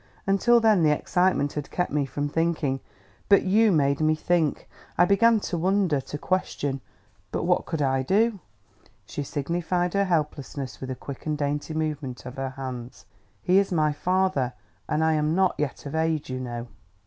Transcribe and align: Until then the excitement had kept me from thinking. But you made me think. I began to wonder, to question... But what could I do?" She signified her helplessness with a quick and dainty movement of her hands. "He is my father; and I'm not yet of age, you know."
Until 0.25 0.59
then 0.59 0.81
the 0.81 0.89
excitement 0.89 1.53
had 1.53 1.69
kept 1.69 1.91
me 1.91 2.07
from 2.07 2.27
thinking. 2.27 2.79
But 3.29 3.43
you 3.43 3.71
made 3.71 4.01
me 4.01 4.15
think. 4.15 4.67
I 4.97 5.05
began 5.05 5.39
to 5.41 5.59
wonder, 5.59 6.01
to 6.01 6.17
question... 6.17 6.81
But 7.31 7.43
what 7.43 7.67
could 7.67 7.83
I 7.83 8.01
do?" 8.01 8.39
She 9.05 9.21
signified 9.21 9.93
her 9.93 10.05
helplessness 10.05 10.81
with 10.81 10.89
a 10.89 10.95
quick 10.95 11.27
and 11.27 11.37
dainty 11.37 11.75
movement 11.75 12.25
of 12.25 12.37
her 12.37 12.49
hands. 12.49 13.05
"He 13.43 13.59
is 13.59 13.71
my 13.71 13.93
father; 13.93 14.53
and 14.89 15.03
I'm 15.03 15.35
not 15.35 15.53
yet 15.59 15.85
of 15.85 15.93
age, 15.93 16.31
you 16.31 16.39
know." 16.39 16.67